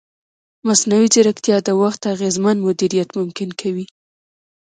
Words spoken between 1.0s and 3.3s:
ځیرکتیا د وخت اغېزمن مدیریت